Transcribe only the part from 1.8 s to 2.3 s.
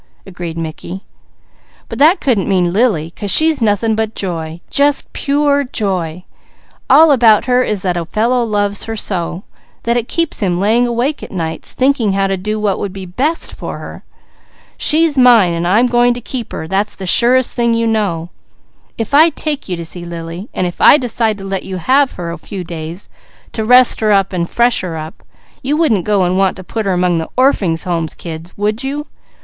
"But that